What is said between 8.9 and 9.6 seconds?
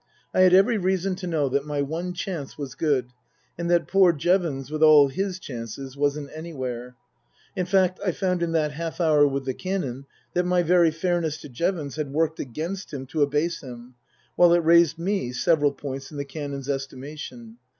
hour with the